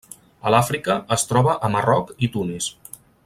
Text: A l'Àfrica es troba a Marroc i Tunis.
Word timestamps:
A 0.47 0.53
l'Àfrica 0.55 0.95
es 1.17 1.27
troba 1.33 1.55
a 1.69 1.73
Marroc 1.75 2.13
i 2.29 2.35
Tunis. 2.37 2.73